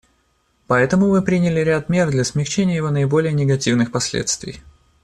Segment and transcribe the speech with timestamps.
[0.65, 4.59] Поэтому мы приняли ряд мер для смягчения его наиболее негативных последствий.